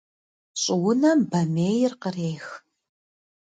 Щӏыунэм 0.61 1.19
бамейр 1.31 1.93
кърех. 2.01 2.45